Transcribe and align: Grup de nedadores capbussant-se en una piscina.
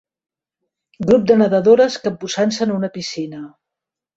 Grup 1.09 1.27
de 1.31 1.37
nedadores 1.41 1.99
capbussant-se 2.07 2.67
en 2.69 2.77
una 2.81 2.91
piscina. 2.97 3.45